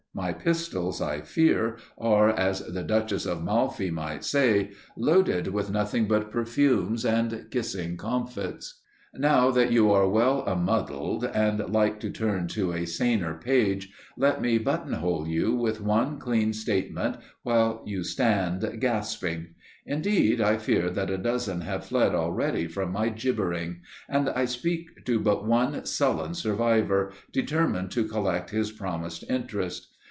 My 0.13 0.33
pistols, 0.33 1.01
I 1.01 1.21
fear, 1.21 1.77
are, 1.97 2.29
as 2.29 2.59
the 2.59 2.83
Duchess 2.83 3.25
of 3.25 3.41
Malfi 3.45 3.89
might 3.89 4.25
say, 4.25 4.71
loaded 4.97 5.47
with 5.47 5.71
nothing 5.71 6.05
but 6.05 6.29
perfumes 6.31 7.05
and 7.05 7.47
kissing 7.49 7.95
comfits. 7.95 8.81
Now 9.13 9.51
that 9.51 9.71
you 9.71 9.89
are 9.89 10.09
well 10.09 10.41
a 10.45 10.53
muddled, 10.53 11.23
and 11.23 11.59
like 11.71 12.01
to 12.01 12.09
turn 12.09 12.49
to 12.49 12.73
a 12.73 12.85
saner 12.85 13.35
page, 13.35 13.89
let 14.17 14.41
me 14.41 14.57
button 14.57 14.91
hole 14.91 15.25
you 15.29 15.55
with 15.55 15.79
one 15.79 16.19
clean 16.19 16.51
statement 16.51 17.15
while 17.43 17.81
you 17.85 18.03
stand, 18.03 18.79
gasping. 18.81 19.55
Indeed 19.85 20.41
I 20.41 20.57
fear 20.57 20.89
that 20.89 21.09
a 21.09 21.17
dozen 21.17 21.61
have 21.61 21.85
fled 21.85 22.13
already 22.13 22.67
from 22.67 22.91
my 22.91 23.07
gibbering, 23.07 23.79
and 24.09 24.27
I 24.29 24.43
speak 24.43 25.05
to 25.05 25.21
but 25.21 25.47
one 25.47 25.85
sullen 25.85 26.33
survivor, 26.33 27.13
determined 27.31 27.91
to 27.91 28.03
collect 28.03 28.49
his 28.49 28.73
promised 28.73 29.23
interest. 29.29 29.87